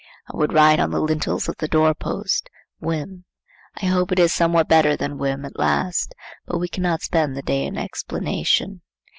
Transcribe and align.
I 0.33 0.35
would 0.35 0.51
write 0.51 0.79
on 0.79 0.89
the 0.89 0.99
lintels 0.99 1.47
of 1.47 1.57
the 1.59 1.67
door 1.67 1.93
post, 1.93 2.49
Whim. 2.79 3.25
I 3.79 3.85
hope 3.85 4.11
it 4.11 4.17
is 4.17 4.33
somewhat 4.33 4.67
better 4.67 4.97
than 4.97 5.19
whim 5.19 5.45
at 5.45 5.59
last, 5.59 6.15
but 6.47 6.57
we 6.57 6.67
cannot 6.69 7.03
spend 7.03 7.37
the 7.37 7.43
day 7.43 7.65
in 7.67 7.77
explanation. 7.77 8.81